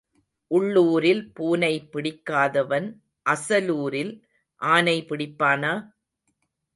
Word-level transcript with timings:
உள்ளூரில் 0.51 1.21
பூனை 1.33 1.73
பிடிக்காதவன் 1.91 2.87
அசலூரில் 3.25 4.13
ஆனை 4.61 4.97
பிடிப்பானா? 5.09 5.73